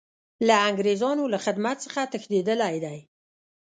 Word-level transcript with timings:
له 0.47 0.55
انګریزانو 0.67 1.23
له 1.33 1.37
خدمت 1.45 1.77
څخه 1.85 2.01
تښتېدلی 2.11 2.75
دی. 2.85 2.97